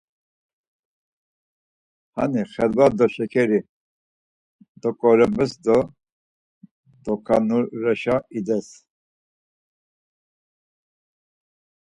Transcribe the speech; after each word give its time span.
Hani 2.15 2.41
xelva 2.53 2.85
do 2.97 3.05
şekeri 3.15 3.59
doǩorobes 4.81 5.53
do 5.63 5.77
doǩanureşa 7.03 8.15
ides. 8.37 8.69